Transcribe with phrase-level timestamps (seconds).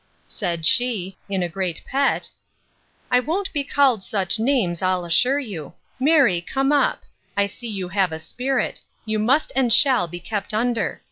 [0.25, 2.27] —Said she, in a great pet,
[3.11, 5.73] I won't be called such names, I'll assure you.
[5.99, 7.03] Marry come up!
[7.37, 10.99] I see you have a spirit: You must and shall be kept under.